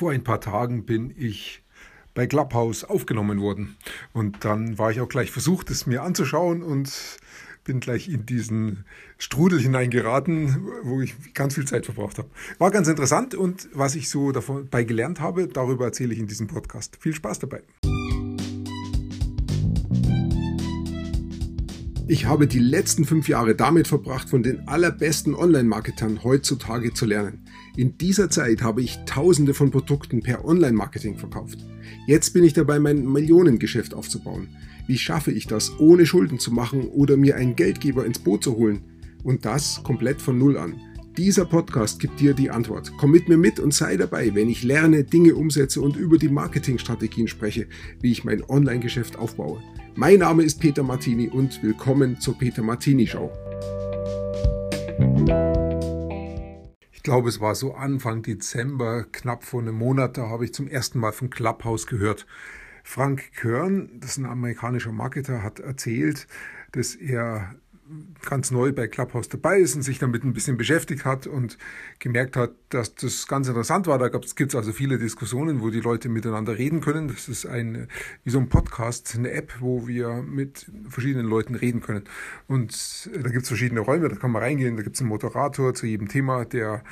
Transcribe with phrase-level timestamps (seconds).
[0.00, 1.62] Vor ein paar Tagen bin ich
[2.14, 3.76] bei Clubhouse aufgenommen worden.
[4.14, 7.18] Und dann war ich auch gleich versucht, es mir anzuschauen und
[7.64, 8.86] bin gleich in diesen
[9.18, 12.30] Strudel hineingeraten, wo ich ganz viel Zeit verbraucht habe.
[12.56, 16.46] War ganz interessant und was ich so dabei gelernt habe, darüber erzähle ich in diesem
[16.46, 16.96] Podcast.
[16.98, 17.60] Viel Spaß dabei.
[22.10, 27.44] Ich habe die letzten fünf Jahre damit verbracht, von den allerbesten Online-Marketern heutzutage zu lernen.
[27.76, 31.64] In dieser Zeit habe ich tausende von Produkten per Online-Marketing verkauft.
[32.08, 34.48] Jetzt bin ich dabei, mein Millionengeschäft aufzubauen.
[34.88, 38.56] Wie schaffe ich das, ohne Schulden zu machen oder mir einen Geldgeber ins Boot zu
[38.56, 38.82] holen?
[39.22, 40.80] Und das komplett von Null an.
[41.16, 42.90] Dieser Podcast gibt dir die Antwort.
[42.98, 46.28] Komm mit mir mit und sei dabei, wenn ich lerne, Dinge umsetze und über die
[46.28, 47.68] Marketingstrategien spreche,
[48.00, 49.62] wie ich mein Online-Geschäft aufbaue.
[49.96, 53.30] Mein Name ist Peter Martini und willkommen zur Peter Martini Show.
[56.92, 60.68] Ich glaube, es war so Anfang Dezember, knapp vor einem Monat, da habe ich zum
[60.68, 62.26] ersten Mal von Clubhouse gehört.
[62.84, 66.26] Frank Körn, das ist ein amerikanischer Marketer, hat erzählt,
[66.72, 67.54] dass er
[68.24, 71.58] ganz neu bei Clubhouse dabei ist und sich damit ein bisschen beschäftigt hat und
[71.98, 73.98] gemerkt hat, dass das ganz interessant war.
[73.98, 77.08] Da gibt es also viele Diskussionen, wo die Leute miteinander reden können.
[77.08, 77.88] Das ist ein,
[78.24, 82.04] wie so ein Podcast, eine App, wo wir mit verschiedenen Leuten reden können.
[82.46, 85.74] Und da gibt es verschiedene Räume, da kann man reingehen, da gibt es einen Moderator
[85.74, 86.84] zu jedem Thema, der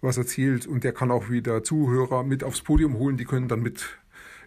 [0.00, 3.60] was erzählt und der kann auch wieder Zuhörer mit aufs Podium holen, die können dann
[3.60, 3.98] mit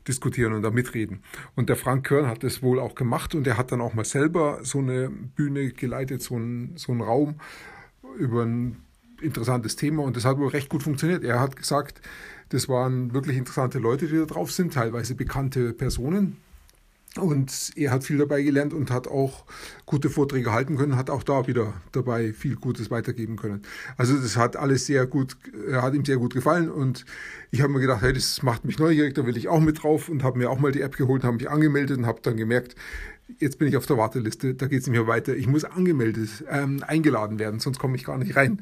[0.09, 1.23] diskutieren und da mitreden.
[1.55, 4.05] Und der Frank Körn hat das wohl auch gemacht und er hat dann auch mal
[4.05, 7.35] selber so eine Bühne geleitet, so einen, so einen Raum
[8.17, 8.77] über ein
[9.21, 11.23] interessantes Thema und das hat wohl recht gut funktioniert.
[11.23, 12.02] Er hat gesagt,
[12.49, 16.37] das waren wirklich interessante Leute, die da drauf sind, teilweise bekannte Personen,
[17.22, 19.45] und er hat viel dabei gelernt und hat auch
[19.86, 23.61] gute Vorträge halten können, hat auch da wieder dabei viel Gutes weitergeben können.
[23.98, 25.38] Also das hat alles sehr gut,
[25.72, 27.06] hat ihm sehr gut gefallen und
[27.52, 30.09] ich habe mir gedacht, hey, das macht mich neugierig, da will ich auch mit drauf
[30.09, 32.76] und habe mir auch mal die App geholt, habe mich angemeldet und habe dann gemerkt,
[33.38, 35.36] jetzt bin ich auf der Warteliste, da geht es nicht mehr weiter.
[35.36, 38.61] Ich muss angemeldet, ähm, eingeladen werden, sonst komme ich gar nicht rein.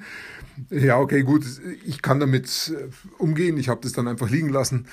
[0.69, 1.45] Ja, okay, gut,
[1.85, 4.87] ich kann damit äh, umgehen, ich habe das dann einfach liegen lassen.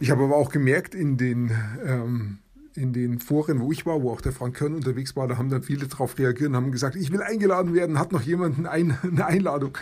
[0.00, 1.52] Ich habe aber auch gemerkt in den...
[1.84, 2.38] Ähm,
[2.80, 5.50] in den Foren, wo ich war, wo auch der Frank Körn unterwegs war, da haben
[5.50, 8.96] dann viele darauf reagiert und haben gesagt, ich will eingeladen werden, hat noch jemand eine
[9.26, 9.76] Einladung?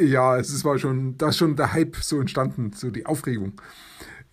[0.00, 3.52] Ja, es war schon, da ist schon der Hype so entstanden, so die Aufregung.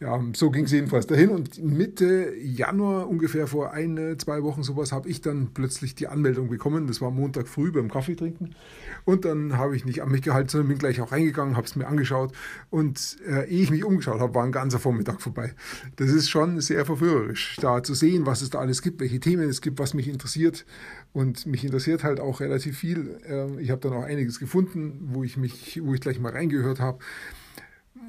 [0.02, 4.94] Ja, so ging es jedenfalls dahin und Mitte Januar, ungefähr vor ein, zwei Wochen sowas,
[4.94, 6.88] habe ich dann plötzlich die Anmeldung bekommen.
[6.88, 8.56] Das war Montag früh beim Kaffee trinken
[9.04, 11.76] und dann habe ich nicht an mich gehalten, sondern bin gleich auch reingegangen, habe es
[11.76, 12.32] mir angeschaut
[12.70, 15.54] und äh, ehe ich mich umgeschaut habe, war ein ganzer Vormittag vorbei.
[15.98, 19.50] Das ist schon sehr verführerisch, da zu sehen, was es da alles gibt, welche Themen
[19.50, 20.66] es gibt, was mich interessiert
[21.12, 23.20] und mich interessiert halt auch relativ viel.
[23.28, 26.80] Äh, ich habe dann auch einiges gefunden, wo ich mich, wo ich gleich mal reingehört
[26.80, 27.00] habe.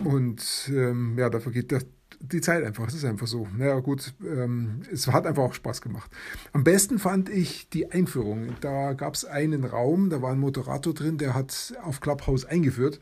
[0.04, 1.86] Und ähm, ja, da vergeht das,
[2.20, 2.88] die Zeit einfach.
[2.88, 3.48] Es ist einfach so.
[3.56, 6.10] Naja, gut, ähm, es hat einfach auch Spaß gemacht.
[6.52, 8.54] Am besten fand ich die Einführung.
[8.60, 13.00] Da gab es einen Raum, da war ein Moderator drin, der hat auf Clubhouse eingeführt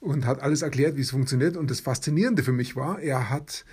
[0.00, 1.56] und hat alles erklärt, wie es funktioniert.
[1.56, 3.64] Und das Faszinierende für mich war, er hat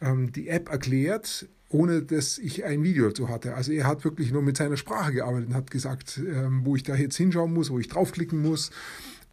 [0.00, 3.54] ähm, die App erklärt, ohne dass ich ein Video dazu hatte.
[3.54, 6.82] Also er hat wirklich nur mit seiner Sprache gearbeitet und hat gesagt, ähm, wo ich
[6.82, 8.70] da jetzt hinschauen muss, wo ich draufklicken muss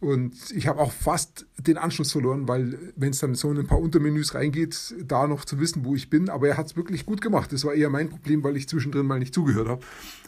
[0.04, 3.66] und ich habe auch fast den Anschluss verloren, weil wenn es dann so in ein
[3.66, 6.28] paar Untermenüs reingeht, da noch zu wissen, wo ich bin.
[6.28, 7.54] Aber er hat es wirklich gut gemacht.
[7.54, 9.82] Das war eher mein Problem, weil ich zwischendrin mal nicht zugehört habe,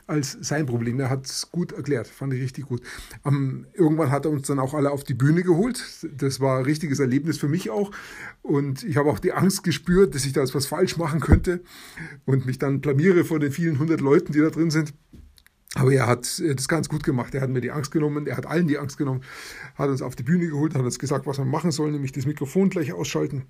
[0.07, 0.99] als sein Problem.
[0.99, 2.81] Er hat es gut erklärt, fand ich richtig gut.
[3.23, 5.85] Um, irgendwann hat er uns dann auch alle auf die Bühne geholt.
[6.17, 7.91] Das war ein richtiges Erlebnis für mich auch.
[8.41, 11.61] Und ich habe auch die Angst gespürt, dass ich da etwas falsch machen könnte
[12.25, 14.95] und mich dann blamiere vor den vielen hundert Leuten, die da drin sind.
[15.75, 17.35] Aber er hat das ganz gut gemacht.
[17.35, 19.23] Er hat mir die Angst genommen, er hat allen die Angst genommen,
[19.75, 22.25] hat uns auf die Bühne geholt, hat uns gesagt, was wir machen sollen, nämlich das
[22.25, 23.45] Mikrofon gleich ausschalten.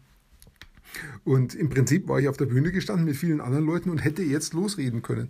[1.24, 4.22] Und im Prinzip war ich auf der Bühne gestanden mit vielen anderen Leuten und hätte
[4.22, 5.28] jetzt losreden können.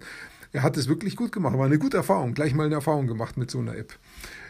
[0.53, 3.37] Er hat es wirklich gut gemacht, war eine gute Erfahrung, gleich mal eine Erfahrung gemacht
[3.37, 3.99] mit so einer App.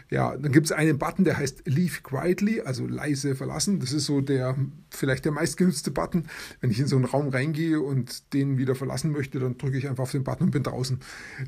[0.09, 3.79] Ja, dann gibt es einen Button, der heißt Leave Quietly, also leise verlassen.
[3.79, 4.55] Das ist so der,
[4.89, 6.27] vielleicht der meistgenutzte Button.
[6.61, 9.89] Wenn ich in so einen Raum reingehe und den wieder verlassen möchte, dann drücke ich
[9.89, 10.99] einfach auf den Button und bin draußen.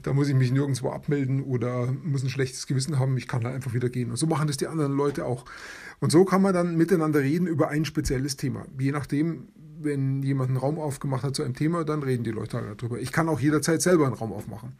[0.03, 3.17] Da muss ich mich nirgendwo abmelden oder muss ein schlechtes Gewissen haben.
[3.17, 4.09] Ich kann da einfach wieder gehen.
[4.09, 5.45] Und so machen das die anderen Leute auch.
[6.01, 8.65] Und so kann man dann miteinander reden über ein spezielles Thema.
[8.77, 9.47] Je nachdem,
[9.79, 12.99] wenn jemand einen Raum aufgemacht hat zu einem Thema, dann reden die Leute darüber.
[12.99, 14.73] Ich kann auch jederzeit selber einen Raum aufmachen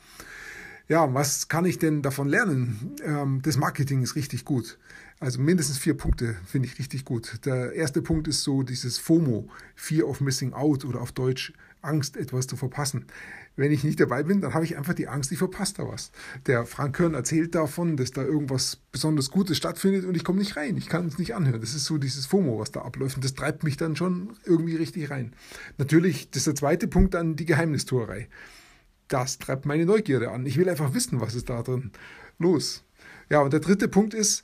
[0.89, 2.95] ja, was kann ich denn davon lernen?
[3.05, 4.79] Ähm, das Marketing ist richtig gut.
[5.19, 7.45] Also mindestens vier Punkte finde ich richtig gut.
[7.45, 12.17] Der erste Punkt ist so dieses FOMO, Fear of Missing Out oder auf Deutsch Angst,
[12.17, 13.05] etwas zu verpassen.
[13.55, 16.11] Wenn ich nicht dabei bin, dann habe ich einfach die Angst, ich verpasse da was.
[16.47, 20.57] Der Frank Körn erzählt davon, dass da irgendwas besonders Gutes stattfindet und ich komme nicht
[20.57, 20.75] rein.
[20.75, 21.61] Ich kann es nicht anhören.
[21.61, 24.75] Das ist so dieses FOMO, was da abläuft und das treibt mich dann schon irgendwie
[24.75, 25.33] richtig rein.
[25.77, 28.27] Natürlich, das ist der zweite Punkt dann die Geheimnistuerei.
[29.09, 30.45] Das treibt meine Neugierde an.
[30.45, 31.91] Ich will einfach wissen, was ist da drin
[32.37, 32.83] los.
[33.29, 34.43] Ja, und der dritte Punkt ist,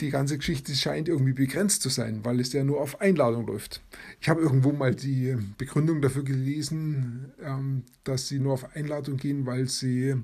[0.00, 3.80] die ganze Geschichte scheint irgendwie begrenzt zu sein, weil es ja nur auf Einladung läuft.
[4.20, 9.46] Ich habe irgendwo mal die Begründung dafür gelesen, ähm, dass sie nur auf Einladung gehen,
[9.46, 10.16] weil sie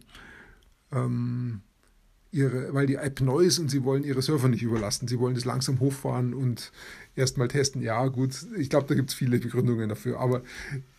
[0.92, 1.62] ähm,
[2.32, 5.08] ihre, weil die App neu ist und sie wollen ihre Server nicht überlasten.
[5.08, 6.72] Sie wollen das langsam hochfahren und
[7.16, 7.82] erstmal testen.
[7.82, 10.20] Ja, gut, ich glaube, da gibt es viele Begründungen dafür.
[10.20, 10.42] Aber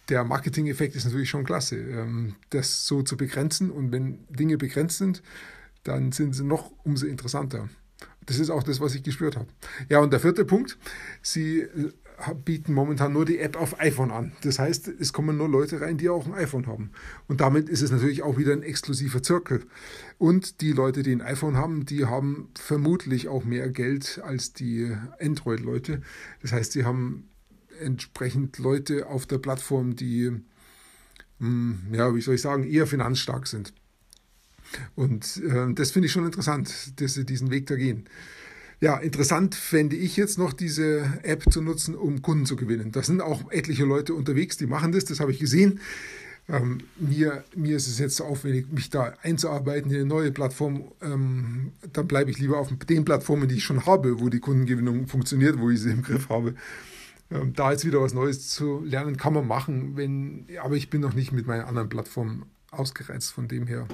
[0.09, 3.71] der Marketing-Effekt ist natürlich schon klasse, ähm, das so zu begrenzen.
[3.71, 5.23] Und wenn Dinge begrenzt sind,
[5.83, 7.69] dann sind sie noch umso interessanter.
[8.25, 9.47] Das ist auch das, was ich gespürt habe.
[9.89, 10.77] Ja, und der vierte Punkt,
[11.21, 11.67] sie
[12.45, 14.31] bieten momentan nur die App auf iPhone an.
[14.41, 16.91] Das heißt, es kommen nur Leute rein, die auch ein iPhone haben.
[17.27, 19.65] Und damit ist es natürlich auch wieder ein exklusiver Zirkel.
[20.17, 24.95] Und die Leute, die ein iPhone haben, die haben vermutlich auch mehr Geld als die
[25.19, 26.01] Android-Leute.
[26.41, 27.29] Das heißt, sie haben
[27.79, 30.31] entsprechend Leute auf der Plattform, die,
[31.39, 33.73] hm, ja, wie soll ich sagen, eher finanzstark sind.
[34.95, 38.05] Und äh, das finde ich schon interessant, dass sie diesen Weg da gehen.
[38.81, 42.91] Ja, interessant fände ich jetzt noch diese App zu nutzen, um Kunden zu gewinnen.
[42.91, 45.79] Da sind auch etliche Leute unterwegs, die machen das, das habe ich gesehen.
[46.49, 50.91] Ähm, mir, mir ist es jetzt so aufwendig, mich da einzuarbeiten in eine neue Plattform.
[50.99, 55.07] Ähm, dann bleibe ich lieber auf den Plattformen, die ich schon habe, wo die Kundengewinnung
[55.07, 56.55] funktioniert, wo ich sie im Griff habe.
[57.29, 61.01] Ähm, da jetzt wieder was Neues zu lernen, kann man machen, wenn, aber ich bin
[61.01, 63.31] noch nicht mit meinen anderen Plattformen ausgereizt.
[63.31, 63.87] Von dem her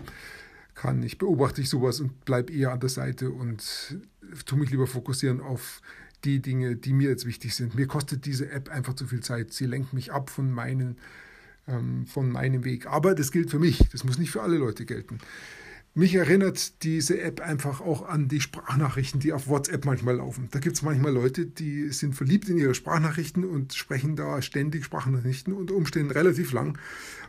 [0.77, 3.97] kann ich beobachte ich sowas und bleibe eher an der Seite und
[4.45, 5.81] tue mich lieber fokussieren auf
[6.24, 7.74] die Dinge, die mir jetzt wichtig sind.
[7.74, 9.53] Mir kostet diese App einfach zu viel Zeit.
[9.53, 10.97] Sie lenkt mich ab von, meinen,
[11.68, 12.85] ähm, von meinem Weg.
[12.85, 13.89] Aber das gilt für mich.
[13.91, 15.18] Das muss nicht für alle Leute gelten.
[15.98, 20.48] Mich erinnert diese App einfach auch an die Sprachnachrichten, die auf WhatsApp manchmal laufen.
[20.52, 24.86] Da gibt es manchmal Leute, die sind verliebt in ihre Sprachnachrichten und sprechen da ständig
[24.86, 26.78] Sprachnachrichten unter Umständen relativ lang.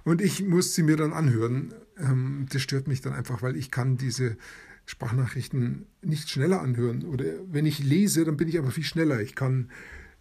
[0.05, 1.73] Und ich muss sie mir dann anhören.
[1.97, 4.37] Ähm, das stört mich dann einfach, weil ich kann diese
[4.85, 7.07] Sprachnachrichten nicht schneller anhören.
[7.07, 9.23] Oder wenn ich lese, dann bin ich aber viel schneller.
[9.23, 9.71] Ich kann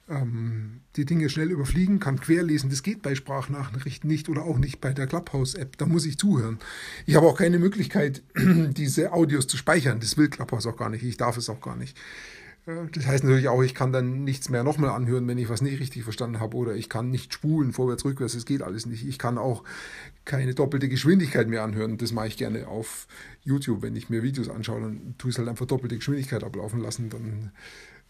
[0.10, 2.70] ähm, die Dinge schnell überfliegen, kann querlesen.
[2.70, 5.78] Das geht bei Sprachnachrichten nicht oder auch nicht bei der Clubhouse-App.
[5.78, 6.60] Da muss ich zuhören.
[7.06, 10.00] Ich habe auch keine Möglichkeit, diese Audios zu speichern.
[10.00, 11.04] Das will Clubhouse auch gar nicht.
[11.04, 11.98] Ich darf es auch gar nicht.
[12.68, 15.62] Äh, das heißt natürlich auch, ich kann dann nichts mehr nochmal anhören, wenn ich was
[15.62, 19.08] nicht richtig verstanden habe, oder ich kann nicht spulen, vorwärts, rückwärts, das geht alles nicht.
[19.08, 19.64] Ich kann auch
[20.26, 21.98] keine doppelte Geschwindigkeit mehr anhören.
[21.98, 23.08] Das mache ich gerne auf
[23.44, 26.82] YouTube, wenn ich mir Videos anschaue, dann tue ich es halt einfach doppelte Geschwindigkeit ablaufen
[26.82, 27.52] lassen, dann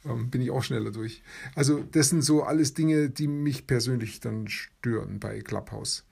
[0.05, 1.21] ähm, bin ich auch schneller durch.
[1.55, 6.03] Also das sind so alles Dinge, die mich persönlich dann stören bei Clubhouse.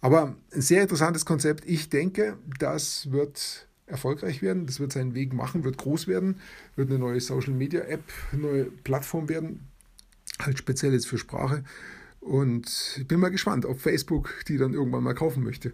[0.00, 1.64] Aber ein sehr interessantes Konzept.
[1.64, 6.40] Ich denke, das wird erfolgreich werden, das wird seinen Weg machen, wird groß werden,
[6.76, 8.02] wird eine neue Social Media App,
[8.32, 9.68] neue Plattform werden,
[10.40, 11.64] halt speziell jetzt für Sprache.
[12.22, 15.72] Und ich bin mal gespannt, ob Facebook die dann irgendwann mal kaufen möchte.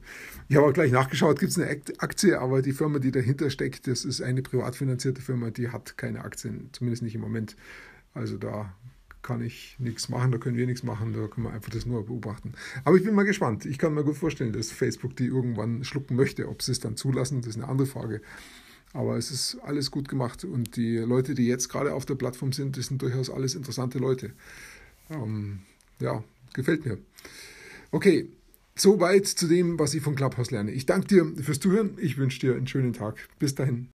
[0.49, 3.87] Ich habe auch gleich nachgeschaut, gibt es eine Aktie, aber die Firma, die dahinter steckt,
[3.87, 7.55] das ist eine privat finanzierte Firma, die hat keine Aktien, zumindest nicht im Moment.
[8.15, 8.73] Also da
[9.21, 12.07] kann ich nichts machen, da können wir nichts machen, da können wir einfach das nur
[12.07, 12.55] beobachten.
[12.85, 13.67] Aber ich bin mal gespannt.
[13.67, 16.49] Ich kann mir gut vorstellen, dass Facebook die irgendwann schlucken möchte.
[16.49, 18.23] Ob sie es dann zulassen, das ist eine andere Frage.
[18.95, 22.53] Aber es ist alles gut gemacht und die Leute, die jetzt gerade auf der Plattform
[22.53, 24.33] sind, das sind durchaus alles interessante Leute.
[25.11, 25.59] Ähm,
[26.01, 26.25] ja,
[26.55, 26.99] gefällt mir.
[27.91, 28.29] Okay,
[28.77, 30.73] soweit zu dem, was ich von Clubhouse lerne.
[30.73, 31.97] Ich danke dir fürs Zuhören.
[31.99, 33.17] Ich wünsche dir einen schönen Tag.
[33.39, 33.89] Bis dahin.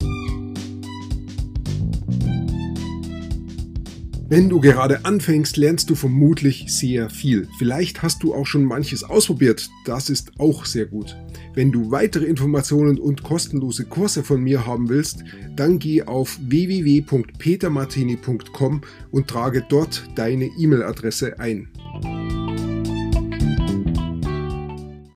[4.32, 7.46] Wenn du gerade anfängst, lernst du vermutlich sehr viel.
[7.58, 9.68] Vielleicht hast du auch schon manches ausprobiert.
[9.84, 11.14] Das ist auch sehr gut.
[11.52, 15.22] Wenn du weitere Informationen und kostenlose Kurse von mir haben willst,
[15.54, 18.80] dann geh auf www.petermartini.com
[19.10, 21.68] und trage dort deine E-Mail-Adresse ein.